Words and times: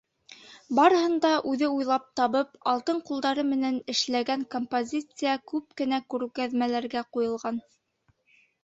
Барыһын 0.77 1.11
да 1.25 1.29
үҙе 1.51 1.69
уйлап 1.73 2.07
табып, 2.21 2.57
алтын 2.73 3.03
ҡулдары 3.11 3.45
менән 3.51 3.79
эшләгән 3.95 4.49
композиция 4.57 5.37
күп 5.53 5.81
кенә 5.83 6.03
күргәҙмәләргә 6.15 7.09
ҡуйылған. 7.17 7.67